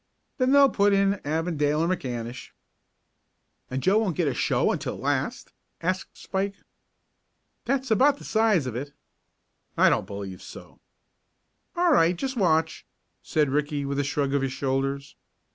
"Then 0.39 0.51
they'll 0.51 0.67
put 0.67 0.93
in 0.93 1.21
Avondale 1.23 1.81
or 1.83 1.87
McAnish." 1.87 2.49
"And 3.69 3.83
Joe 3.83 3.99
won't 3.99 4.15
get 4.15 4.27
a 4.27 4.33
show 4.33 4.71
until 4.71 4.97
last?" 4.97 5.53
asked 5.79 6.17
Spike. 6.17 6.55
"That's 7.65 7.91
about 7.91 8.17
the 8.17 8.23
size 8.23 8.65
of 8.65 8.75
it." 8.75 8.93
"I 9.77 9.91
don't 9.91 10.07
believe 10.07 10.41
so." 10.41 10.79
"All 11.75 11.91
right. 11.93 12.15
Just 12.15 12.35
watch," 12.35 12.83
said 13.21 13.51
Ricky, 13.51 13.85
with 13.85 13.99
a 13.99 14.03
shrug 14.03 14.33
of 14.33 14.41
his 14.41 14.53
shoulders. 14.53 15.15